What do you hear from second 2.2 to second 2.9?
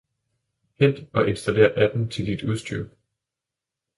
dit udstyr.